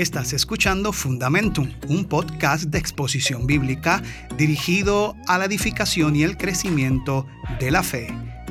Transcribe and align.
Estás 0.00 0.32
escuchando 0.32 0.94
Fundamentum, 0.94 1.68
un 1.90 2.06
podcast 2.06 2.64
de 2.64 2.78
exposición 2.78 3.46
bíblica 3.46 4.02
dirigido 4.38 5.14
a 5.26 5.36
la 5.36 5.44
edificación 5.44 6.16
y 6.16 6.22
el 6.22 6.38
crecimiento 6.38 7.26
de 7.58 7.70
la 7.70 7.82
fe. 7.82 8.08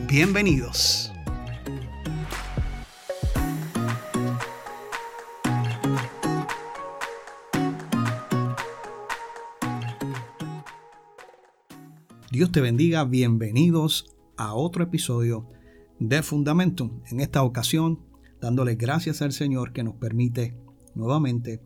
Bienvenidos. 0.07 1.11
Dios 12.29 12.51
te 12.51 12.61
bendiga, 12.61 13.03
bienvenidos 13.05 14.15
a 14.37 14.53
otro 14.53 14.83
episodio 14.83 15.49
de 15.97 16.21
Fundamentum. 16.21 17.01
En 17.09 17.21
esta 17.21 17.41
ocasión, 17.41 18.01
dándole 18.39 18.75
gracias 18.75 19.23
al 19.23 19.31
Señor 19.31 19.73
que 19.73 19.81
nos 19.81 19.95
permite 19.95 20.68
nuevamente 20.99 21.61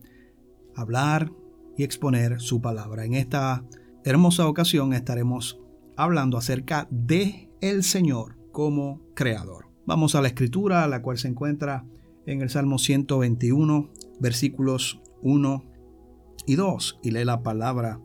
hablar 0.76 1.32
y 1.78 1.84
exponer 1.84 2.40
su 2.40 2.62
palabra. 2.62 3.06
En 3.06 3.14
esta 3.14 3.66
hermosa 4.04 4.48
ocasión 4.48 4.94
estaremos 4.94 5.60
hablando 5.96 6.38
acerca 6.38 6.88
de 6.90 7.50
el 7.62 7.84
Señor 7.84 8.38
como 8.52 9.02
creador. 9.16 9.68
Vamos 9.86 10.16
a 10.16 10.22
la 10.22 10.30
escritura, 10.30 10.88
la 10.88 11.02
cual 11.02 11.18
se 11.18 11.28
encuentra 11.28 11.86
en 12.26 12.42
el 12.42 12.50
Salmo 12.50 12.78
121, 12.78 13.92
versículos 14.20 15.02
1 15.22 15.64
y 16.46 16.56
2, 16.56 17.00
y 17.04 17.12
lee 17.12 17.26
la 17.26 17.44
palabra 17.44 18.00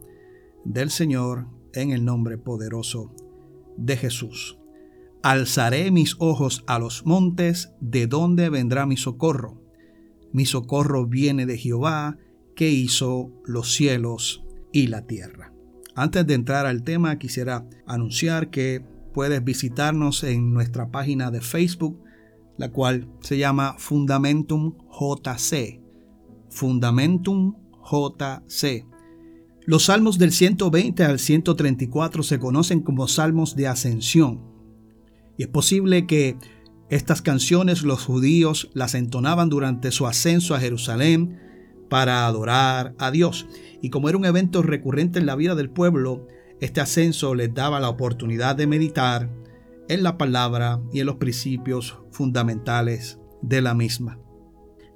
del 0.64 0.90
Señor 0.90 1.46
en 1.72 1.90
el 1.90 2.04
nombre 2.04 2.38
poderoso 2.38 3.12
de 3.76 3.96
Jesús. 3.96 4.58
Alzaré 5.22 5.90
mis 5.90 6.16
ojos 6.18 6.64
a 6.66 6.78
los 6.78 7.04
montes, 7.04 7.72
de 7.80 8.06
donde 8.06 8.50
vendrá 8.50 8.86
mi 8.86 8.96
socorro. 8.96 9.60
Mi 10.38 10.46
socorro 10.46 11.04
viene 11.04 11.46
de 11.46 11.58
Jehová, 11.58 12.16
que 12.54 12.70
hizo 12.70 13.32
los 13.44 13.74
cielos 13.74 14.44
y 14.72 14.86
la 14.86 15.04
tierra. 15.04 15.52
Antes 15.96 16.28
de 16.28 16.34
entrar 16.34 16.64
al 16.64 16.84
tema, 16.84 17.18
quisiera 17.18 17.68
anunciar 17.88 18.48
que 18.48 18.84
puedes 19.12 19.42
visitarnos 19.42 20.22
en 20.22 20.52
nuestra 20.54 20.92
página 20.92 21.32
de 21.32 21.40
Facebook, 21.40 22.00
la 22.56 22.70
cual 22.70 23.08
se 23.20 23.36
llama 23.36 23.74
Fundamentum 23.78 24.76
JC. 24.92 25.80
Fundamentum 26.50 27.56
JC. 27.82 28.86
Los 29.66 29.86
salmos 29.86 30.18
del 30.18 30.30
120 30.30 31.02
al 31.02 31.18
134 31.18 32.22
se 32.22 32.38
conocen 32.38 32.78
como 32.82 33.08
salmos 33.08 33.56
de 33.56 33.66
ascensión. 33.66 34.40
Y 35.36 35.42
es 35.42 35.48
posible 35.48 36.06
que 36.06 36.36
estas 36.90 37.20
canciones 37.20 37.82
los 37.82 38.04
judíos 38.04 38.70
las 38.72 38.94
entonaban 38.94 39.48
durante 39.48 39.90
su 39.90 40.06
ascenso 40.06 40.54
a 40.54 40.60
Jerusalén 40.60 41.38
para 41.90 42.26
adorar 42.26 42.94
a 42.98 43.10
Dios. 43.10 43.46
Y 43.82 43.90
como 43.90 44.08
era 44.08 44.18
un 44.18 44.24
evento 44.24 44.62
recurrente 44.62 45.18
en 45.18 45.26
la 45.26 45.36
vida 45.36 45.54
del 45.54 45.70
pueblo, 45.70 46.26
este 46.60 46.80
ascenso 46.80 47.34
les 47.34 47.52
daba 47.52 47.80
la 47.80 47.88
oportunidad 47.88 48.56
de 48.56 48.66
meditar 48.66 49.30
en 49.88 50.02
la 50.02 50.18
palabra 50.18 50.80
y 50.92 51.00
en 51.00 51.06
los 51.06 51.16
principios 51.16 51.98
fundamentales 52.10 53.18
de 53.42 53.62
la 53.62 53.74
misma. 53.74 54.18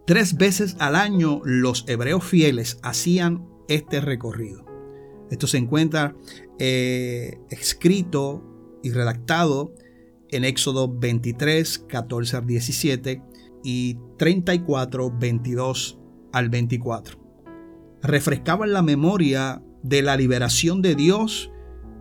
Tres 0.07 0.37
veces 0.37 0.77
al 0.79 0.97
año 0.97 1.41
los 1.45 1.85
hebreos 1.89 2.25
fieles 2.25 2.79
hacían 2.83 3.47
este 3.69 4.01
recorrido. 4.01 4.65
Esto 5.31 5.47
se 5.47 5.59
encuentra 5.59 6.17
eh, 6.59 7.39
escrito 7.51 8.43
y 8.83 8.91
redactado 8.91 9.73
en 10.33 10.45
Éxodo 10.45 10.93
23, 10.93 11.87
14 11.89 12.37
al 12.37 12.47
17 12.47 13.23
y 13.63 13.99
34, 14.19 15.13
22 15.19 16.01
al 16.33 16.49
24. 16.49 17.19
Refrescaban 18.03 18.73
la 18.73 18.83
memoria 18.83 19.63
de 19.83 20.03
la 20.03 20.17
liberación 20.17 20.83
de 20.83 20.95
Dios 20.95 21.51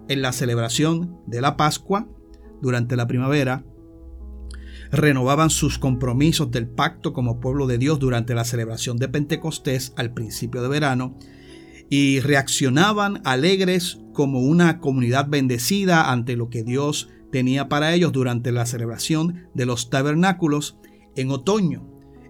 en 0.08 0.22
la 0.22 0.31
celebración 0.31 1.20
de 1.28 1.41
la 1.41 1.58
Pascua 1.58 2.08
durante 2.62 2.96
la 2.96 3.08
primavera, 3.08 3.66
renovaban 4.91 5.50
sus 5.50 5.80
compromisos 5.80 6.52
del 6.52 6.68
pacto 6.68 7.14
como 7.14 7.40
pueblo 7.40 7.66
de 7.66 7.78
Dios 7.78 8.00
durante 8.00 8.34
la 8.34 8.44
celebración 8.44 8.97
de 8.97 9.08
Pentecostés 9.08 9.94
al 9.96 10.14
principio 10.14 10.62
de 10.62 10.68
verano 10.68 11.18
y 11.90 12.20
reaccionaban 12.20 13.22
alegres 13.25 14.00
como 14.14 14.41
una 14.41 14.80
comunidad 14.80 15.28
bendecida 15.28 16.12
ante 16.12 16.36
lo 16.36 16.50
que 16.50 16.64
Dios 16.64 17.09
tenía 17.31 17.69
para 17.69 17.94
ellos 17.94 18.12
durante 18.12 18.52
la 18.52 18.66
celebración 18.66 19.47
de 19.53 19.66
los 19.66 19.90
tabernáculos 19.90 20.78
en 21.16 21.31
otoño. 21.31 21.88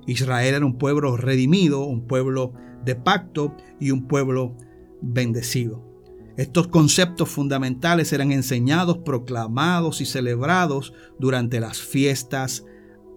Israel 0.08 0.56
era 0.56 0.66
un 0.66 0.78
pueblo 0.78 1.18
redimido, 1.18 1.84
un 1.84 2.08
pueblo 2.08 2.54
de 2.86 2.96
pacto 2.96 3.56
y 3.80 3.92
un 3.92 4.08
pueblo 4.08 4.56
bendecido. 5.02 5.92
Estos 6.38 6.68
conceptos 6.68 7.30
fundamentales 7.30 8.14
eran 8.14 8.32
enseñados, 8.32 9.00
proclamados 9.00 10.02
y 10.02 10.06
celebrados 10.06 10.94
durante 11.20 11.60
las 11.60 11.80
fiestas 11.80 12.66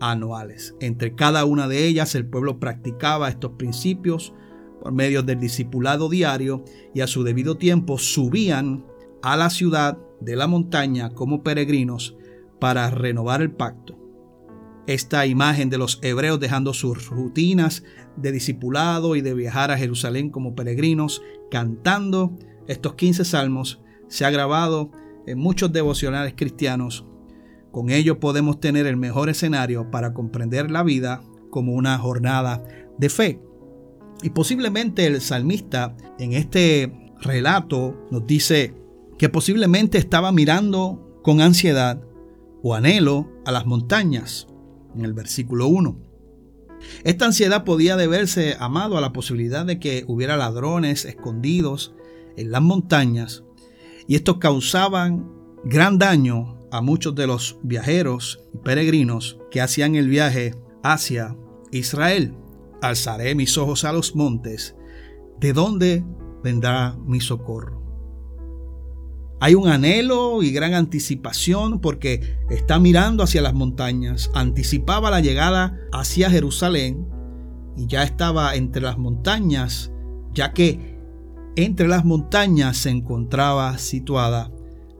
anuales. 0.01 0.75
Entre 0.81 1.15
cada 1.15 1.45
una 1.45 1.69
de 1.69 1.87
ellas 1.87 2.15
el 2.15 2.27
pueblo 2.27 2.59
practicaba 2.59 3.29
estos 3.29 3.53
principios 3.53 4.35
por 4.83 4.93
medio 4.93 5.23
del 5.23 5.41
discipulado 5.41 6.09
diario 6.09 6.65
y 6.93 7.01
a 7.01 7.07
su 7.07 7.23
debido 7.23 7.57
tiempo 7.57 7.99
subían 7.99 8.85
a 9.25 9.39
la 9.39 9.49
ciudad 9.49 9.97
de 10.21 10.37
la 10.37 10.47
montaña 10.47 11.09
como 11.15 11.43
peregrinos 11.43 12.15
para 12.61 12.91
renovar 12.91 13.41
el 13.41 13.51
pacto. 13.51 13.99
Esta 14.87 15.25
imagen 15.25 15.71
de 15.71 15.79
los 15.79 15.99
hebreos 16.03 16.39
dejando 16.39 16.75
sus 16.75 17.09
rutinas 17.09 17.85
de 18.17 18.33
discipulado 18.33 19.17
y 19.17 19.23
de 19.23 19.33
viajar 19.33 19.71
a 19.71 19.79
Jerusalén 19.79 20.29
como 20.29 20.55
peregrinos, 20.55 21.23
cantando 21.51 22.37
estos 22.67 22.97
15 22.97 23.25
salmos, 23.25 23.81
se 24.09 24.27
ha 24.27 24.31
grabado 24.31 24.91
en 25.27 25.39
muchos 25.39 25.73
devocionales 25.73 26.35
cristianos. 26.37 27.07
Con 27.73 27.89
ello 27.89 28.21
podemos 28.21 28.61
tener 28.61 28.87
el 28.87 28.99
mejor 28.99 29.31
escenario 29.31 29.91
para 29.91 30.13
comprender 30.13 30.71
la 30.71 30.83
vida 30.83 31.23
como 31.49 31.73
una 31.73 31.97
jornada 31.97 32.63
de 32.99 33.09
fe. 33.09 33.41
Y 34.23 34.31
posiblemente 34.31 35.07
el 35.07 35.23
salmista 35.23 35.97
en 36.19 36.35
este 36.35 37.15
relato 37.23 38.07
nos 38.11 38.27
dice, 38.27 38.84
que 39.19 39.29
posiblemente 39.29 39.99
estaba 39.99 40.33
mirando 40.33 41.21
con 41.23 41.41
ansiedad 41.41 42.03
o 42.63 42.75
anhelo 42.75 43.31
a 43.45 43.53
las 43.53 43.67
montañas, 43.67 44.47
en 44.95 45.05
el 45.05 45.13
versículo 45.13 45.67
1. 45.69 45.99
Esta 47.05 47.27
ansiedad 47.27 47.65
podía 47.65 47.97
deberse, 47.97 48.57
amado, 48.59 48.99
a 48.99 49.01
la 49.01 49.13
posibilidad 49.13 49.65
de 49.65 49.79
que 49.79 50.05
hubiera 50.07 50.37
ladrones 50.37 51.05
escondidos 51.05 51.95
en 52.37 52.51
las 52.51 52.63
montañas, 52.63 53.45
y 54.07 54.17
estos 54.17 54.39
causaban 54.39 55.31
gran 55.65 55.99
daño 55.99 56.59
a 56.71 56.81
muchos 56.81 57.15
de 57.15 57.27
los 57.27 57.59
viajeros 57.63 58.41
y 58.53 58.59
peregrinos 58.59 59.39
que 59.51 59.61
hacían 59.61 59.95
el 59.95 60.09
viaje 60.09 60.55
hacia 60.83 61.37
Israel. 61.71 62.35
Alzaré 62.83 63.35
mis 63.35 63.57
ojos 63.57 63.85
a 63.85 63.93
los 63.93 64.15
montes, 64.15 64.75
¿de 65.41 65.53
dónde 65.53 66.05
vendrá 66.43 66.97
mi 67.07 67.21
socorro? 67.21 67.84
Hay 69.45 69.55
un 69.55 69.69
anhelo 69.69 70.43
y 70.43 70.53
gran 70.53 70.73
anticipación 70.73 71.79
porque 71.79 72.39
está 72.49 72.79
mirando 72.79 73.23
hacia 73.23 73.43
las 73.43 73.53
montañas. 73.53 74.31
Anticipaba 74.33 75.11
la 75.11 75.21
llegada 75.21 75.79
hacia 75.93 76.31
Jerusalén 76.31 77.07
y 77.77 77.87
ya 77.87 78.05
estaba 78.05 78.55
entre 78.55 78.81
las 78.81 78.97
montañas, 78.97 79.93
ya 80.33 80.55
que 80.55 80.99
entre 81.57 81.89
las 81.89 82.07
montañas 82.07 82.79
se 82.79 82.89
encontraba 82.89 83.77
situada 83.77 84.51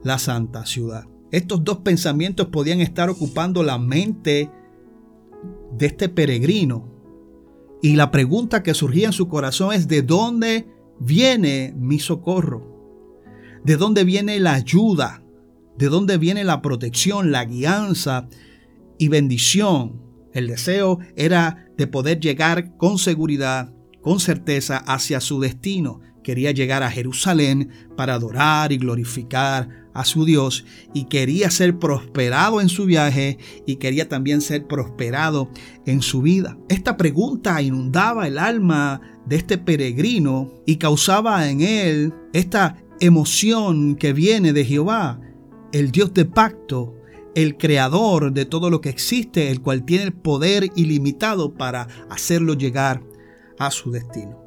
la 0.03 0.19
santa 0.19 0.67
ciudad. 0.67 1.05
Estos 1.31 1.63
dos 1.63 1.79
pensamientos 1.79 2.45
podían 2.49 2.81
estar 2.81 3.09
ocupando 3.09 3.63
la 3.63 3.79
mente 3.79 4.51
de 5.75 5.85
este 5.87 6.07
peregrino. 6.07 6.87
Y 7.81 7.95
la 7.95 8.11
pregunta 8.11 8.61
que 8.61 8.75
surgía 8.75 9.07
en 9.07 9.13
su 9.13 9.27
corazón 9.27 9.73
es, 9.73 9.87
¿de 9.87 10.03
dónde 10.03 10.67
viene 10.99 11.73
mi 11.75 11.97
socorro? 11.97 12.74
De 13.65 13.77
dónde 13.77 14.03
viene 14.03 14.39
la 14.39 14.53
ayuda, 14.53 15.23
de 15.77 15.89
dónde 15.89 16.17
viene 16.19 16.43
la 16.43 16.61
protección, 16.61 17.31
la 17.31 17.45
guianza 17.45 18.27
y 18.99 19.07
bendición. 19.07 20.01
El 20.33 20.47
deseo 20.47 20.99
era 21.15 21.67
de 21.75 21.87
poder 21.87 22.19
llegar 22.19 22.77
con 22.77 22.99
seguridad, 22.99 23.73
con 24.01 24.19
certeza 24.19 24.77
hacia 24.77 25.19
su 25.19 25.39
destino. 25.39 25.99
Quería 26.23 26.51
llegar 26.51 26.83
a 26.83 26.91
Jerusalén 26.91 27.71
para 27.97 28.13
adorar 28.13 28.71
y 28.71 28.77
glorificar 28.77 29.85
a 29.95 30.05
su 30.05 30.25
Dios 30.25 30.65
y 30.93 31.05
quería 31.05 31.49
ser 31.49 31.79
prosperado 31.79 32.61
en 32.61 32.69
su 32.69 32.85
viaje 32.85 33.39
y 33.65 33.77
quería 33.77 34.09
también 34.09 34.41
ser 34.41 34.67
prosperado 34.67 35.49
en 35.85 36.01
su 36.01 36.21
vida. 36.21 36.57
Esta 36.69 36.97
pregunta 36.97 37.61
inundaba 37.61 38.27
el 38.27 38.37
alma 38.37 39.01
de 39.25 39.37
este 39.37 39.57
peregrino 39.57 40.51
y 40.65 40.75
causaba 40.75 41.49
en 41.49 41.61
él 41.61 42.13
esta 42.33 42.84
emoción 42.99 43.95
que 43.95 44.13
viene 44.13 44.53
de 44.53 44.65
Jehová, 44.65 45.19
el 45.71 45.91
Dios 45.91 46.13
de 46.13 46.25
pacto, 46.25 46.95
el 47.35 47.57
creador 47.57 48.31
de 48.31 48.45
todo 48.45 48.69
lo 48.69 48.81
que 48.81 48.89
existe, 48.89 49.51
el 49.51 49.61
cual 49.61 49.83
tiene 49.83 50.05
el 50.05 50.13
poder 50.13 50.71
ilimitado 50.75 51.53
para 51.53 51.87
hacerlo 52.09 52.53
llegar 52.53 53.03
a 53.59 53.71
su 53.71 53.91
destino. 53.91 54.41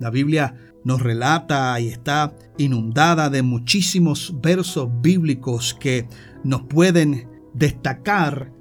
La 0.00 0.10
Biblia 0.10 0.56
nos 0.84 1.00
relata 1.00 1.78
y 1.78 1.88
está 1.88 2.36
inundada 2.58 3.30
de 3.30 3.42
muchísimos 3.42 4.34
versos 4.42 4.88
bíblicos 5.00 5.74
que 5.78 6.08
nos 6.42 6.62
pueden 6.62 7.28
destacar 7.54 8.52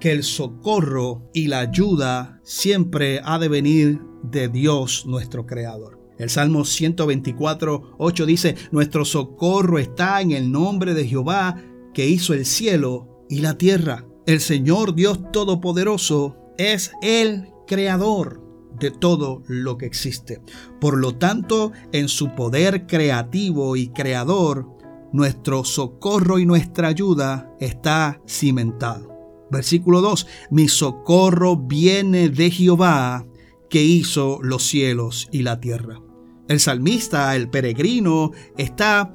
que 0.00 0.12
el 0.12 0.22
socorro 0.22 1.28
y 1.34 1.48
la 1.48 1.60
ayuda 1.60 2.40
siempre 2.42 3.20
ha 3.24 3.38
de 3.38 3.48
venir 3.48 4.00
de 4.22 4.48
Dios 4.48 5.04
nuestro 5.06 5.44
Creador. 5.44 5.97
El 6.18 6.30
Salmo 6.30 6.64
124, 6.64 7.94
8 7.96 8.26
dice, 8.26 8.56
Nuestro 8.72 9.04
socorro 9.04 9.78
está 9.78 10.20
en 10.20 10.32
el 10.32 10.50
nombre 10.50 10.94
de 10.94 11.06
Jehová 11.06 11.56
que 11.94 12.08
hizo 12.08 12.34
el 12.34 12.44
cielo 12.44 13.24
y 13.28 13.38
la 13.40 13.56
tierra. 13.56 14.04
El 14.26 14.40
Señor 14.40 14.94
Dios 14.94 15.30
Todopoderoso 15.32 16.36
es 16.58 16.92
el 17.02 17.48
Creador 17.66 18.42
de 18.78 18.90
todo 18.90 19.42
lo 19.46 19.78
que 19.78 19.86
existe. 19.86 20.40
Por 20.80 20.98
lo 20.98 21.16
tanto, 21.16 21.72
en 21.92 22.08
su 22.08 22.34
poder 22.34 22.86
creativo 22.86 23.76
y 23.76 23.88
creador, 23.88 24.68
nuestro 25.12 25.64
socorro 25.64 26.38
y 26.38 26.46
nuestra 26.46 26.88
ayuda 26.88 27.54
está 27.60 28.20
cimentado. 28.28 29.46
Versículo 29.50 30.00
2. 30.00 30.26
Mi 30.50 30.68
socorro 30.68 31.56
viene 31.56 32.28
de 32.28 32.50
Jehová, 32.50 33.26
que 33.70 33.82
hizo 33.82 34.38
los 34.42 34.64
cielos 34.64 35.28
y 35.30 35.42
la 35.42 35.60
tierra. 35.60 36.00
El 36.48 36.60
salmista, 36.60 37.36
el 37.36 37.48
peregrino, 37.48 38.32
está 38.56 39.14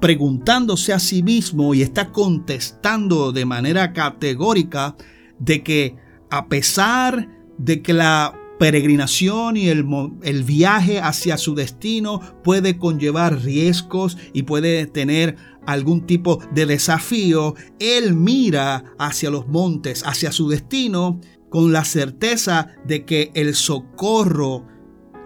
preguntándose 0.00 0.92
a 0.92 0.98
sí 0.98 1.22
mismo 1.22 1.74
y 1.74 1.82
está 1.82 2.10
contestando 2.12 3.32
de 3.32 3.44
manera 3.44 3.92
categórica 3.92 4.96
de 5.38 5.62
que 5.62 5.96
a 6.30 6.48
pesar 6.48 7.28
de 7.58 7.82
que 7.82 7.92
la 7.92 8.38
peregrinación 8.58 9.56
y 9.56 9.68
el, 9.68 9.84
viaje 10.44 11.00
hacia 11.00 11.36
su 11.38 11.54
destino 11.54 12.20
puede 12.42 12.78
conllevar 12.78 13.42
riesgos 13.42 14.16
y 14.32 14.42
puede 14.42 14.86
tener 14.86 15.36
algún 15.66 16.06
tipo 16.06 16.38
de 16.52 16.66
desafío, 16.66 17.54
él 17.78 18.14
mira 18.14 18.94
hacia 18.98 19.30
los 19.30 19.48
montes, 19.48 20.02
hacia 20.06 20.32
su 20.32 20.48
destino, 20.48 21.20
con 21.50 21.72
la 21.72 21.84
certeza 21.84 22.68
de 22.86 23.04
que 23.04 23.30
el 23.34 23.54
socorro 23.54 24.66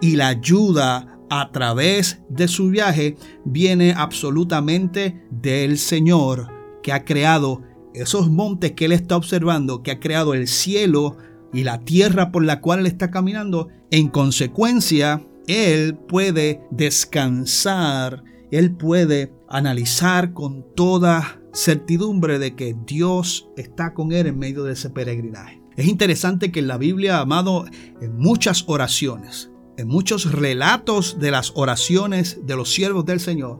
y 0.01 0.15
la 0.15 0.29
ayuda 0.29 1.18
a 1.29 1.51
través 1.51 2.21
de 2.29 2.47
su 2.47 2.69
viaje 2.69 3.15
viene 3.45 3.93
absolutamente 3.95 5.25
del 5.29 5.77
Señor 5.77 6.47
que 6.81 6.93
ha 6.93 7.05
creado 7.05 7.61
esos 7.93 8.29
montes 8.29 8.73
que 8.73 8.85
él 8.85 8.91
está 8.91 9.15
observando, 9.17 9.83
que 9.83 9.91
ha 9.91 9.99
creado 9.99 10.33
el 10.33 10.47
cielo 10.47 11.17
y 11.53 11.63
la 11.63 11.79
tierra 11.79 12.31
por 12.31 12.43
la 12.43 12.61
cual 12.61 12.79
él 12.79 12.85
está 12.85 13.11
caminando. 13.11 13.69
En 13.91 14.07
consecuencia, 14.09 15.25
él 15.47 15.97
puede 15.97 16.61
descansar, 16.71 18.23
él 18.51 18.75
puede 18.75 19.33
analizar 19.49 20.33
con 20.33 20.65
toda 20.75 21.41
certidumbre 21.53 22.37
de 22.37 22.55
que 22.55 22.75
Dios 22.85 23.49
está 23.57 23.93
con 23.93 24.11
él 24.11 24.27
en 24.27 24.37
medio 24.37 24.63
de 24.63 24.73
ese 24.73 24.89
peregrinaje. 24.89 25.61
Es 25.75 25.87
interesante 25.87 26.51
que 26.51 26.59
en 26.59 26.67
la 26.67 26.77
Biblia, 26.77 27.19
amado, 27.19 27.65
en 28.01 28.17
muchas 28.17 28.65
oraciones, 28.67 29.48
en 29.79 29.87
muchos 29.87 30.31
relatos 30.33 31.19
de 31.19 31.31
las 31.31 31.53
oraciones 31.55 32.39
de 32.45 32.57
los 32.57 32.69
siervos 32.73 33.05
del 33.05 33.21
Señor, 33.21 33.59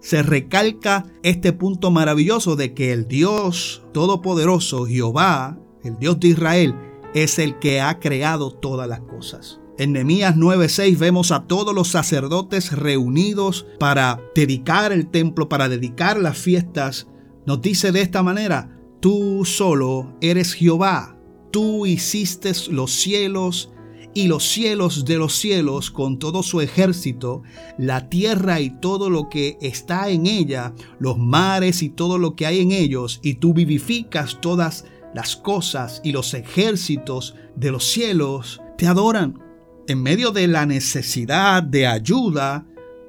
se 0.00 0.22
recalca 0.22 1.04
este 1.22 1.52
punto 1.52 1.90
maravilloso 1.90 2.56
de 2.56 2.72
que 2.72 2.92
el 2.92 3.06
Dios 3.06 3.82
Todopoderoso, 3.92 4.86
Jehová, 4.86 5.58
el 5.84 5.98
Dios 5.98 6.18
de 6.18 6.28
Israel, 6.28 6.74
es 7.14 7.38
el 7.38 7.58
que 7.58 7.82
ha 7.82 7.98
creado 7.98 8.52
todas 8.52 8.88
las 8.88 9.00
cosas. 9.00 9.60
En 9.76 9.92
Nehemías 9.92 10.34
9:6 10.34 10.98
vemos 10.98 11.30
a 11.30 11.44
todos 11.44 11.74
los 11.74 11.88
sacerdotes 11.88 12.72
reunidos 12.72 13.66
para 13.78 14.18
dedicar 14.34 14.92
el 14.92 15.08
templo, 15.08 15.50
para 15.50 15.68
dedicar 15.68 16.18
las 16.18 16.38
fiestas. 16.38 17.06
Nos 17.44 17.60
dice 17.60 17.92
de 17.92 18.00
esta 18.00 18.22
manera, 18.22 18.80
tú 19.00 19.44
solo 19.44 20.16
eres 20.22 20.54
Jehová, 20.54 21.18
tú 21.50 21.84
hiciste 21.84 22.52
los 22.70 22.92
cielos 22.92 23.70
y 24.14 24.26
los 24.26 24.48
cielos 24.48 25.04
de 25.04 25.16
los 25.16 25.34
cielos 25.34 25.90
con 25.90 26.18
todo 26.18 26.42
su 26.42 26.60
ejército, 26.60 27.42
la 27.78 28.08
tierra 28.08 28.60
y 28.60 28.70
todo 28.70 29.10
lo 29.10 29.28
que 29.28 29.56
está 29.60 30.08
en 30.08 30.26
ella, 30.26 30.74
los 30.98 31.18
mares 31.18 31.82
y 31.82 31.90
todo 31.90 32.18
lo 32.18 32.34
que 32.34 32.46
hay 32.46 32.60
en 32.60 32.72
ellos, 32.72 33.20
y 33.22 33.34
tú 33.34 33.54
vivificas 33.54 34.38
todas 34.40 34.84
las 35.14 35.36
cosas 35.36 36.00
y 36.04 36.12
los 36.12 36.34
ejércitos 36.34 37.34
de 37.56 37.70
los 37.70 37.84
cielos, 37.84 38.60
te 38.76 38.86
adoran. 38.86 39.38
En 39.86 40.02
medio 40.02 40.30
de 40.30 40.46
la 40.46 40.66
necesidad 40.66 41.62
de 41.62 41.86
ayuda, 41.86 42.66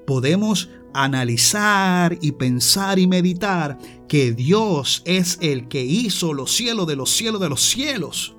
podemos 0.08 0.70
analizar 0.94 2.18
y 2.22 2.34
pensar 2.34 3.00
y 3.00 3.08
meditar 3.08 3.78
que 4.08 4.34
Dios 4.34 5.02
es 5.06 5.38
el 5.42 5.68
que 5.68 5.84
hizo 5.84 6.34
los 6.34 6.52
cielos 6.52 6.88
de 6.88 6.96
los 6.96 7.12
cielos 7.12 7.40
de 7.40 7.50
los 7.50 7.62
cielos, 7.62 8.36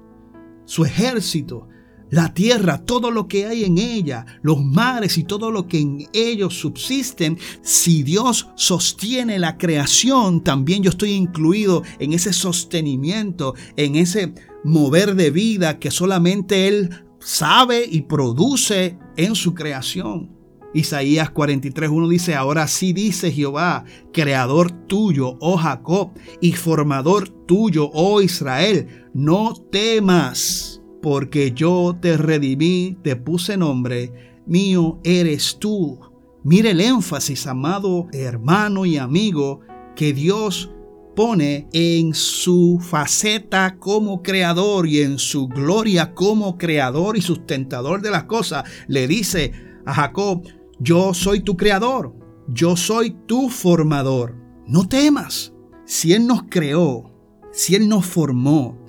su 0.65 0.85
ejército, 0.85 1.69
la 2.13 2.35
tierra, 2.35 2.85
todo 2.85 3.11
lo 3.11 3.27
que 3.27 3.47
hay 3.47 3.65
en 3.65 3.79
ella, 3.79 4.27
los 4.43 4.63
mares 4.63 5.17
y 5.17 5.25
todo 5.25 5.51
lo 5.51 5.67
que 5.67 5.81
en 5.81 6.09
ellos 6.13 6.61
subsisten. 6.61 7.39
Si 7.63 8.03
Dios 8.03 8.49
sostiene 8.55 9.39
la 9.39 9.57
creación, 9.57 10.45
también 10.45 10.83
yo 10.83 10.91
estoy 10.91 11.13
incluido 11.13 11.83
en 11.99 12.13
ese 12.13 12.35
sostenimiento, 12.35 13.55
en 13.77 13.97
ese 13.97 14.35
mover 14.63 15.15
de 15.15 15.31
vida 15.31 15.79
que 15.79 15.91
solamente 15.91 16.69
Él 16.69 16.91
sabe 17.19 17.87
y 17.91 18.03
produce 18.03 18.99
en 19.17 19.35
su 19.35 19.55
creación. 19.55 20.31
Isaías 20.75 21.33
43.1 21.33 22.09
dice, 22.09 22.35
ahora 22.35 22.67
sí 22.67 22.93
dice 22.93 23.31
Jehová, 23.33 23.85
creador 24.13 24.71
tuyo, 24.71 25.37
oh 25.41 25.57
Jacob, 25.57 26.13
y 26.41 26.53
formador 26.53 27.29
tuyo, 27.47 27.91
oh 27.93 28.21
Israel, 28.21 29.09
no 29.15 29.55
temas, 29.71 30.72
porque 31.03 31.53
yo 31.53 31.99
te 32.01 32.17
redimí, 32.17 32.97
te 33.03 33.17
puse 33.17 33.57
nombre, 33.57 34.41
mío 34.47 35.01
eres 35.05 35.59
tú. 35.59 35.99
Mire 36.45 36.71
el 36.71 36.81
énfasis, 36.81 37.47
amado 37.47 38.07
hermano 38.13 38.87
y 38.87 38.97
amigo, 38.97 39.61
que 39.97 40.13
Dios 40.13 40.71
pone 41.15 41.69
en 41.73 42.15
su 42.15 42.79
faceta 42.81 43.77
como 43.79 44.23
creador 44.23 44.87
y 44.87 45.01
en 45.01 45.19
su 45.19 45.49
gloria 45.49 46.15
como 46.15 46.57
creador 46.57 47.17
y 47.17 47.21
sustentador 47.21 48.01
de 48.01 48.11
las 48.11 48.25
cosas, 48.25 48.65
le 48.87 49.07
dice 49.07 49.53
a 49.85 49.93
Jacob, 49.93 50.43
yo 50.79 51.13
soy 51.15 51.41
tu 51.41 51.57
creador, 51.57 52.15
yo 52.49 52.77
soy 52.77 53.17
tu 53.27 53.49
formador. 53.51 54.37
No 54.67 54.89
temas. 54.89 55.53
Si 55.85 56.13
Él 56.13 56.27
nos 56.27 56.45
creó, 56.49 57.11
si 57.53 57.75
Él 57.75 57.89
nos 57.89 58.07
formó, 58.07 58.82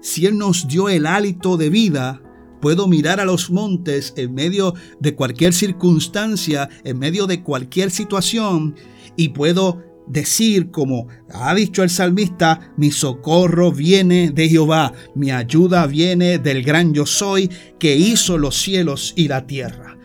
si 0.00 0.26
Él 0.26 0.38
nos 0.38 0.68
dio 0.68 0.88
el 0.88 1.06
hálito 1.06 1.56
de 1.56 1.70
vida, 1.70 2.22
puedo 2.60 2.88
mirar 2.88 3.20
a 3.20 3.24
los 3.24 3.50
montes 3.50 4.12
en 4.16 4.34
medio 4.34 4.74
de 5.00 5.14
cualquier 5.14 5.52
circunstancia, 5.52 6.68
en 6.84 6.98
medio 6.98 7.26
de 7.26 7.42
cualquier 7.42 7.90
situación, 7.90 8.74
y 9.16 9.30
puedo 9.30 9.82
decir 10.06 10.70
como 10.70 11.08
ha 11.32 11.54
dicho 11.54 11.82
el 11.82 11.90
salmista, 11.90 12.72
mi 12.76 12.90
socorro 12.90 13.72
viene 13.72 14.30
de 14.30 14.48
Jehová, 14.48 14.92
mi 15.14 15.30
ayuda 15.30 15.86
viene 15.86 16.38
del 16.38 16.62
gran 16.62 16.94
yo 16.94 17.06
soy 17.06 17.50
que 17.78 17.96
hizo 17.96 18.38
los 18.38 18.56
cielos 18.56 19.12
y 19.16 19.28
la 19.28 19.46
tierra. 19.46 19.98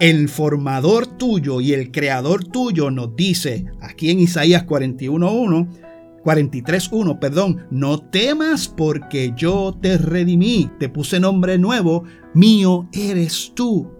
El 0.00 0.28
formador 0.28 1.06
tuyo 1.06 1.60
y 1.60 1.72
el 1.72 1.92
creador 1.92 2.44
tuyo 2.44 2.90
nos 2.90 3.14
dice 3.14 3.66
aquí 3.80 4.10
en 4.10 4.20
Isaías 4.20 4.66
41.1, 4.66 5.83
43.1, 6.24 7.18
perdón, 7.18 7.66
no 7.70 7.98
temas 7.98 8.66
porque 8.68 9.32
yo 9.36 9.76
te 9.80 9.98
redimí, 9.98 10.70
te 10.78 10.88
puse 10.88 11.20
nombre 11.20 11.58
nuevo, 11.58 12.04
mío 12.32 12.88
eres 12.92 13.52
tú. 13.54 13.90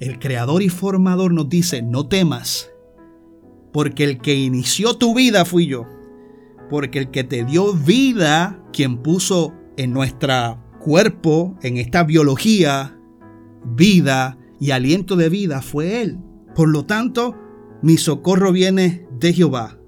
El 0.00 0.18
creador 0.18 0.62
y 0.62 0.70
formador 0.70 1.32
nos 1.32 1.48
dice, 1.48 1.82
no 1.82 2.08
temas, 2.08 2.70
porque 3.72 4.04
el 4.04 4.18
que 4.18 4.34
inició 4.34 4.96
tu 4.96 5.14
vida 5.14 5.44
fui 5.44 5.66
yo. 5.66 5.86
Porque 6.70 7.00
el 7.00 7.10
que 7.10 7.24
te 7.24 7.44
dio 7.44 7.74
vida, 7.74 8.62
quien 8.72 8.98
puso 8.98 9.54
en 9.76 9.92
nuestro 9.92 10.62
cuerpo, 10.80 11.56
en 11.62 11.76
esta 11.76 12.04
biología, 12.04 12.98
vida 13.64 14.38
y 14.60 14.70
aliento 14.70 15.16
de 15.16 15.28
vida 15.28 15.62
fue 15.62 16.02
Él. 16.02 16.18
Por 16.54 16.68
lo 16.68 16.84
tanto, 16.84 17.34
mi 17.82 17.96
socorro 17.96 18.52
viene 18.52 19.06
de 19.18 19.32
Jehová, 19.32 19.78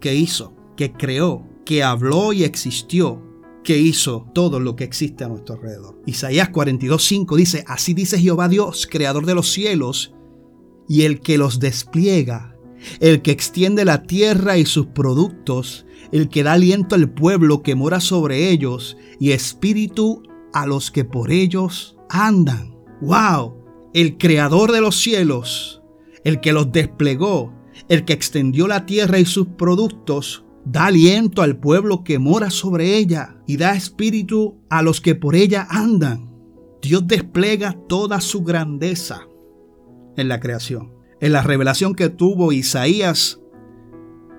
que 0.00 0.14
hizo, 0.14 0.54
que 0.78 0.92
creó, 0.92 1.46
que 1.66 1.82
habló 1.82 2.32
y 2.32 2.44
existió, 2.44 3.22
que 3.62 3.76
hizo 3.76 4.30
todo 4.32 4.60
lo 4.60 4.76
que 4.76 4.84
existe 4.84 5.24
a 5.24 5.28
nuestro 5.28 5.56
alrededor. 5.56 6.00
Isaías 6.06 6.50
42:5 6.50 7.36
dice, 7.36 7.64
así 7.66 7.92
dice 7.92 8.18
Jehová 8.18 8.48
Dios, 8.48 8.88
creador 8.90 9.26
de 9.26 9.34
los 9.34 9.52
cielos, 9.52 10.14
y 10.88 11.02
el 11.02 11.20
que 11.20 11.36
los 11.36 11.58
despliega 11.58 12.54
el 13.00 13.22
que 13.22 13.30
extiende 13.30 13.84
la 13.84 14.02
tierra 14.02 14.58
y 14.58 14.66
sus 14.66 14.86
productos, 14.86 15.86
el 16.12 16.28
que 16.28 16.42
da 16.42 16.52
aliento 16.52 16.94
al 16.94 17.10
pueblo 17.10 17.62
que 17.62 17.74
mora 17.74 18.00
sobre 18.00 18.50
ellos 18.50 18.96
y 19.18 19.32
espíritu 19.32 20.22
a 20.52 20.66
los 20.66 20.90
que 20.90 21.04
por 21.04 21.30
ellos 21.30 21.96
andan. 22.08 22.76
¡Wow! 23.00 23.56
El 23.94 24.18
creador 24.18 24.72
de 24.72 24.80
los 24.80 24.96
cielos, 24.96 25.82
el 26.24 26.40
que 26.40 26.52
los 26.52 26.72
desplegó, 26.72 27.52
el 27.88 28.04
que 28.04 28.12
extendió 28.12 28.66
la 28.68 28.86
tierra 28.86 29.18
y 29.18 29.24
sus 29.24 29.48
productos, 29.48 30.44
da 30.70 30.86
aliento 30.86 31.42
al 31.42 31.58
pueblo 31.58 32.04
que 32.04 32.18
mora 32.18 32.50
sobre 32.50 32.96
ella 32.96 33.36
y 33.46 33.56
da 33.56 33.74
espíritu 33.74 34.60
a 34.68 34.82
los 34.82 35.00
que 35.00 35.14
por 35.14 35.34
ella 35.34 35.66
andan. 35.70 36.30
Dios 36.82 37.06
despliega 37.06 37.72
toda 37.88 38.20
su 38.20 38.42
grandeza 38.42 39.26
en 40.16 40.28
la 40.28 40.40
creación. 40.40 40.92
En 41.20 41.32
la 41.32 41.42
revelación 41.42 41.94
que 41.94 42.10
tuvo 42.10 42.52
Isaías 42.52 43.40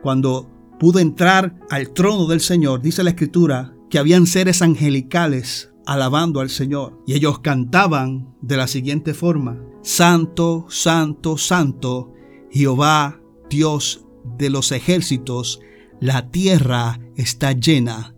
cuando 0.04 0.50
pudo 0.80 1.00
entrar 1.00 1.60
al 1.70 1.92
trono 1.92 2.28
del 2.28 2.40
Señor, 2.40 2.82
dice 2.82 3.04
la 3.04 3.10
escritura 3.10 3.74
que 3.90 3.98
habían 3.98 4.28
seres 4.28 4.62
angelicales 4.62 5.74
alabando 5.86 6.40
al 6.40 6.52
Señor. 6.52 7.02
Y 7.08 7.16
ellos 7.16 7.40
cantaban 7.40 8.36
de 8.42 8.56
la 8.56 8.68
siguiente 8.68 9.16
forma, 9.16 9.60
Santo, 9.82 10.68
Santo, 10.70 11.38
Santo, 11.38 12.14
Jehová, 12.52 13.20
Dios 13.50 14.06
de 14.38 14.52
los 14.52 14.72
ejércitos, 14.72 15.60
la 16.00 16.30
tierra 16.32 17.00
está 17.16 17.52
llena 17.52 18.16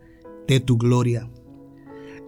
de 0.48 0.60
tu 0.60 0.78
gloria. 0.78 1.30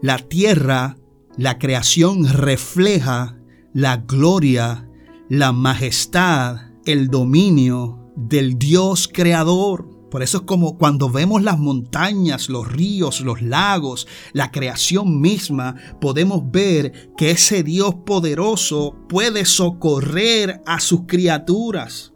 La 0.01 0.17
tierra, 0.17 0.97
la 1.37 1.59
creación 1.59 2.27
refleja 2.27 3.37
la 3.73 3.97
gloria, 3.97 4.89
la 5.29 5.51
majestad, 5.51 6.57
el 6.85 7.07
dominio 7.07 8.11
del 8.15 8.57
Dios 8.57 9.07
creador. 9.11 9.89
Por 10.09 10.21
eso 10.21 10.39
es 10.39 10.43
como 10.43 10.77
cuando 10.77 11.09
vemos 11.09 11.41
las 11.41 11.57
montañas, 11.57 12.49
los 12.49 12.71
ríos, 12.71 13.21
los 13.21 13.41
lagos, 13.41 14.07
la 14.31 14.51
creación 14.51 15.21
misma, 15.21 15.75
podemos 16.01 16.51
ver 16.51 17.13
que 17.17 17.31
ese 17.31 17.63
Dios 17.63 17.95
poderoso 18.05 18.95
puede 19.07 19.45
socorrer 19.45 20.61
a 20.65 20.79
sus 20.79 21.01
criaturas. 21.07 22.13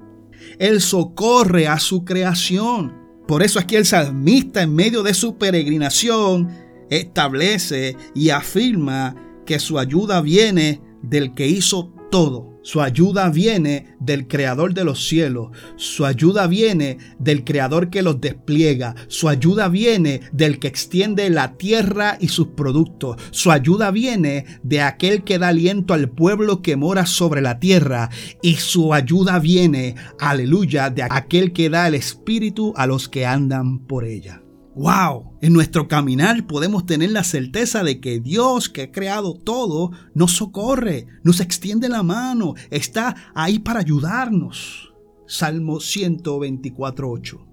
Él 0.59 0.81
socorre 0.81 1.67
a 1.67 1.79
su 1.79 2.03
creación. 2.03 3.06
Por 3.27 3.43
eso 3.43 3.59
aquí 3.59 3.75
el 3.75 3.85
salmista 3.85 4.61
en 4.61 4.73
medio 4.73 5.03
de 5.03 5.13
su 5.13 5.37
peregrinación 5.37 6.49
establece 6.89 7.97
y 8.15 8.29
afirma 8.29 9.15
que 9.45 9.59
su 9.59 9.77
ayuda 9.77 10.21
viene 10.21 10.81
del 11.01 11.33
que 11.33 11.47
hizo 11.47 11.93
todo. 12.09 12.57
Su 12.63 12.81
ayuda 12.81 13.29
viene 13.29 13.95
del 13.99 14.27
creador 14.27 14.73
de 14.73 14.83
los 14.83 15.07
cielos. 15.07 15.51
Su 15.77 16.05
ayuda 16.05 16.47
viene 16.47 16.97
del 17.17 17.45
creador 17.45 17.89
que 17.89 18.01
los 18.01 18.19
despliega. 18.19 18.93
Su 19.07 19.29
ayuda 19.29 19.69
viene 19.69 20.19
del 20.33 20.59
que 20.59 20.67
extiende 20.67 21.29
la 21.29 21.55
tierra 21.55 22.17
y 22.19 22.27
sus 22.27 22.47
productos. 22.47 23.15
Su 23.31 23.51
ayuda 23.51 23.91
viene 23.91 24.45
de 24.63 24.81
aquel 24.81 25.23
que 25.23 25.39
da 25.39 25.47
aliento 25.47 25.93
al 25.93 26.09
pueblo 26.09 26.61
que 26.61 26.75
mora 26.75 27.05
sobre 27.05 27.41
la 27.41 27.59
tierra. 27.59 28.09
Y 28.41 28.55
su 28.55 28.93
ayuda 28.93 29.39
viene, 29.39 29.95
aleluya, 30.19 30.89
de 30.89 31.03
aquel 31.03 31.53
que 31.53 31.69
da 31.69 31.87
el 31.87 31.95
espíritu 31.95 32.73
a 32.75 32.85
los 32.85 33.07
que 33.07 33.25
andan 33.25 33.79
por 33.79 34.03
ella. 34.03 34.41
¡Wow! 34.77 35.39
En 35.41 35.53
nuestro 35.53 35.87
caminar 35.87 36.45
podemos 36.45 36.85
tener 36.85 37.09
la 37.09 37.23
certeza 37.23 37.83
de 37.83 37.99
que 37.99 38.19
Dios, 38.19 38.69
que 38.69 38.83
ha 38.83 38.91
creado 38.91 39.33
todo, 39.33 39.89
nos 40.13 40.33
socorre, 40.33 41.07
nos 41.23 41.39
extiende 41.39 41.89
la 41.89 42.03
mano, 42.03 42.53
está 42.69 43.15
ahí 43.33 43.57
para 43.57 43.79
ayudarnos. 43.79 44.93
Salmo 45.25 45.77
124.8. 45.77 47.43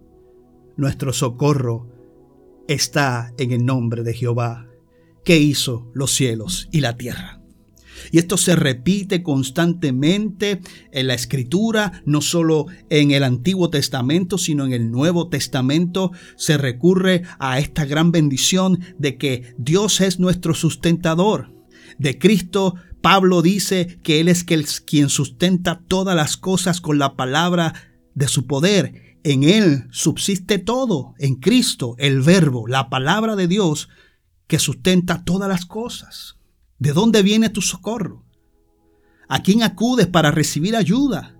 Nuestro 0.77 1.15
socorro 1.15 1.89
está 2.69 3.33
en 3.39 3.53
el 3.53 3.65
nombre 3.65 4.03
de 4.03 4.13
Jehová, 4.13 4.67
que 5.25 5.39
hizo 5.39 5.91
los 5.95 6.11
cielos 6.11 6.69
y 6.73 6.81
la 6.83 6.99
tierra. 6.99 7.44
Y 8.11 8.19
esto 8.19 8.37
se 8.37 8.57
repite 8.57 9.23
constantemente 9.23 10.61
en 10.93 11.07
la 11.07 11.15
escritura, 11.15 12.03
no 12.05 12.21
solo 12.21 12.67
en 12.91 13.11
el 13.11 13.25
Antiguo 13.25 13.71
Testamento, 13.71 14.39
sino 14.39 14.65
en 14.67 14.73
el 14.73 14.91
Nuevo 14.91 15.29
Testamento. 15.29 16.13
Se 16.37 16.57
recurre 16.57 17.23
a 17.39 17.59
esta 17.59 17.85
gran 17.85 18.13
bendición 18.13 18.81
de 18.99 19.17
que 19.17 19.55
Dios 19.59 20.01
es 20.01 20.19
nuestro 20.19 20.55
sustentador. 20.55 21.53
De 21.99 22.19
Cristo, 22.19 22.75
Pablo 23.01 23.43
dice 23.43 23.99
que 24.03 24.21
Él 24.21 24.29
es 24.29 24.45
quien 24.45 25.09
sustenta 25.09 25.83
todas 25.87 26.17
las 26.17 26.37
cosas 26.37 26.81
con 26.81 26.99
la 26.99 27.17
palabra 27.17 27.75
de 28.15 28.29
su 28.29 28.47
poder. 28.47 29.19
En 29.25 29.45
Él 29.45 29.89
subsiste 29.91 30.59
todo, 30.59 31.15
en 31.19 31.37
Cristo, 31.37 31.97
el 31.99 32.23
verbo, 32.23 32.67
la 32.67 32.89
palabra 32.89 33.37
de 33.37 33.49
Dios 33.49 33.89
que 34.47 34.59
sustenta 34.59 35.25
todas 35.25 35.49
las 35.49 35.65
cosas. 35.65 36.34
¿De 36.79 36.93
dónde 36.93 37.23
viene 37.23 37.51
tu 37.51 37.63
socorro? 37.63 38.25
¿A 39.29 39.43
quién 39.43 39.63
acudes 39.63 40.07
para 40.07 40.31
recibir 40.31 40.77
ayuda? 40.77 41.39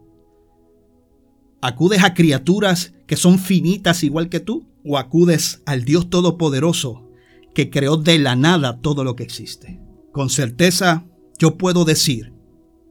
¿Acudes 1.61 2.05
a 2.05 2.15
criaturas 2.15 2.95
que 3.07 3.17
son 3.17 3.39
finitas 3.39 4.05
igual 4.05 4.29
que 4.29 4.41
tú? 4.41 4.69
¿O 4.85 4.97
acudes 4.99 5.63
al 5.67 5.85
Dios 5.85 6.09
Todopoderoso 6.09 7.11
que 7.55 7.71
creó 7.71 7.97
de 7.97 8.19
la 8.19 8.37
nada 8.37 8.81
todo 8.81 9.03
lo 9.03 9.17
que 9.17 9.25
existe? 9.25 9.81
Con 10.13 10.31
certeza 10.31 11.07
yo 11.39 11.57
puedo 11.59 11.85
decir 11.85 12.33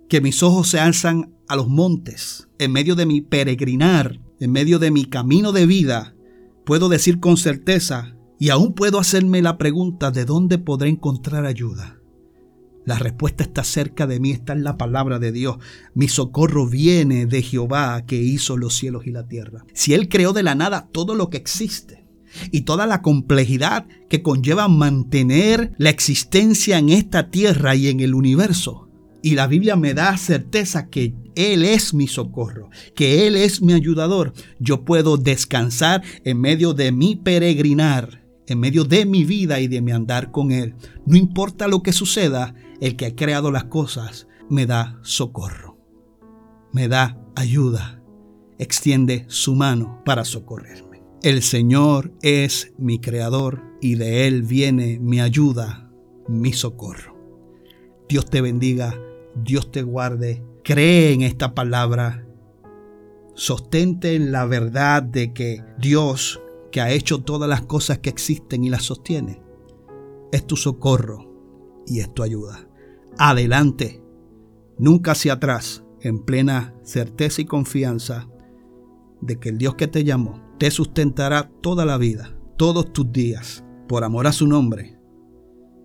que 0.10 0.22
mis 0.22 0.44
ojos 0.44 0.68
se 0.70 0.80
alzan 0.80 1.34
a 1.48 1.56
los 1.56 1.70
montes 1.70 2.50
en 2.60 2.72
medio 2.72 2.96
de 2.96 3.06
mi 3.06 3.22
peregrinar, 3.22 4.20
en 4.40 4.52
medio 4.52 4.80
de 4.80 4.92
mi 4.92 5.06
camino 5.06 5.54
de 5.54 5.66
vida. 5.66 6.16
Puedo 6.66 6.90
decir 6.90 7.20
con 7.20 7.38
certeza 7.38 8.16
y 8.38 8.50
aún 8.50 8.74
puedo 8.74 9.00
hacerme 9.00 9.42
la 9.42 9.58
pregunta 9.58 10.12
de 10.12 10.26
dónde 10.26 10.58
podré 10.58 10.90
encontrar 10.90 11.46
ayuda. 11.46 12.03
La 12.86 13.00
respuesta 13.00 13.44
está 13.44 13.64
cerca 13.64 14.08
de 14.08 14.20
mí, 14.20 14.32
está 14.32 14.54
en 14.54 14.64
la 14.64 14.78
palabra 14.78 15.20
de 15.20 15.32
Dios. 15.32 15.58
Mi 15.94 16.08
socorro 16.08 16.68
viene 16.68 17.26
de 17.26 17.42
Jehová 17.42 18.06
que 18.06 18.18
hizo 18.22 18.58
los 18.58 18.76
cielos 18.76 19.08
y 19.08 19.12
la 19.12 19.28
tierra. 19.28 19.66
Si 19.74 19.94
Él 19.94 20.10
creó 20.10 20.34
de 20.34 20.44
la 20.44 20.56
nada 20.56 20.90
todo 20.92 21.16
lo 21.16 21.30
que 21.30 21.38
existe 21.38 22.06
y 22.52 22.62
toda 22.62 22.86
la 22.86 23.02
complejidad 23.02 23.88
que 24.10 24.22
conlleva 24.22 24.68
mantener 24.68 25.72
la 25.78 25.92
existencia 25.92 26.78
en 26.78 26.90
esta 26.90 27.30
tierra 27.30 27.76
y 27.76 27.88
en 27.88 28.00
el 28.02 28.14
universo, 28.14 28.90
y 29.22 29.36
la 29.36 29.48
Biblia 29.48 29.78
me 29.78 29.94
da 29.94 30.18
certeza 30.18 30.90
que 30.90 31.14
Él 31.36 31.64
es 31.64 31.94
mi 31.94 32.08
socorro, 32.08 32.70
que 32.96 33.26
Él 33.26 33.38
es 33.38 33.62
mi 33.62 33.72
ayudador, 33.72 34.34
yo 34.60 34.84
puedo 34.84 35.16
descansar 35.16 36.04
en 36.26 36.42
medio 36.42 36.74
de 36.74 36.92
mi 36.92 37.16
peregrinar 37.16 38.24
en 38.48 38.60
medio 38.60 38.84
de 38.84 39.06
mi 39.06 39.24
vida 39.24 39.60
y 39.60 39.68
de 39.68 39.82
mi 39.82 39.92
andar 39.92 40.32
con 40.32 40.52
Él. 40.52 40.76
No 41.06 41.18
importa 41.18 41.68
lo 41.68 41.82
que 41.82 41.94
suceda, 41.94 42.56
el 42.84 42.98
que 42.98 43.06
ha 43.06 43.16
creado 43.16 43.50
las 43.50 43.64
cosas 43.64 44.28
me 44.50 44.66
da 44.66 45.00
socorro, 45.04 45.78
me 46.74 46.90
da 46.90 47.18
ayuda, 47.34 48.04
extiende 48.60 49.24
su 49.30 49.56
mano 49.56 50.02
para 50.04 50.26
socorrerme. 50.26 51.02
El 51.22 51.44
Señor 51.44 52.12
es 52.22 52.74
mi 52.78 53.00
creador 53.00 53.64
y 53.80 53.96
de 53.96 54.28
Él 54.28 54.44
viene 54.44 55.00
mi 55.00 55.22
ayuda, 55.22 55.94
mi 56.28 56.52
socorro. 56.52 57.16
Dios 58.10 58.26
te 58.26 58.42
bendiga, 58.42 59.00
Dios 59.34 59.72
te 59.72 59.82
guarde, 59.82 60.44
cree 60.62 61.14
en 61.14 61.22
esta 61.22 61.54
palabra, 61.54 62.28
sostente 63.34 64.14
en 64.16 64.34
la 64.34 64.44
verdad 64.44 65.04
de 65.04 65.32
que 65.32 65.64
Dios 65.80 66.42
que 66.70 66.82
ha 66.82 66.92
hecho 66.92 67.24
todas 67.24 67.48
las 67.48 67.62
cosas 67.62 68.00
que 68.00 68.10
existen 68.10 68.66
y 68.66 68.70
las 68.70 68.84
sostiene, 68.84 69.42
es 70.34 70.46
tu 70.46 70.58
socorro 70.58 71.32
y 71.88 72.02
es 72.02 72.14
tu 72.14 72.24
ayuda. 72.24 72.68
Adelante, 73.18 74.02
nunca 74.78 75.12
hacia 75.12 75.34
atrás, 75.34 75.84
en 76.02 76.20
plena 76.20 76.74
certeza 76.84 77.42
y 77.42 77.46
confianza 77.46 78.28
de 79.22 79.40
que 79.40 79.50
el 79.50 79.58
Dios 79.58 79.76
que 79.76 79.88
te 79.88 80.04
llamó 80.04 80.42
te 80.58 80.72
sustentará 80.72 81.50
toda 81.62 81.86
la 81.86 81.98
vida, 81.98 82.36
todos 82.58 82.92
tus 82.92 83.12
días, 83.12 83.64
por 83.88 84.04
amor 84.04 84.28
a 84.28 84.32
su 84.32 84.48
nombre 84.48 85.00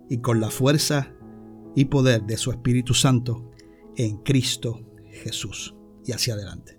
y 0.09 0.19
con 0.19 0.41
la 0.41 0.49
fuerza 0.49 1.13
y 1.75 1.85
poder 1.85 2.23
de 2.23 2.37
su 2.37 2.51
Espíritu 2.51 2.93
Santo 2.93 3.51
en 3.95 4.17
Cristo 4.17 4.81
Jesús. 5.23 5.75
Y 6.05 6.11
hacia 6.11 6.33
adelante. 6.33 6.78